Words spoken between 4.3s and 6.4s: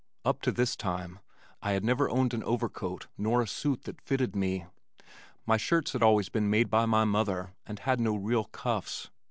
me. My shirts had always